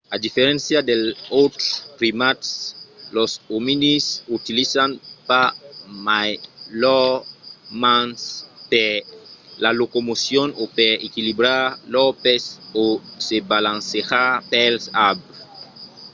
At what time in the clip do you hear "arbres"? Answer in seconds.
15.07-15.37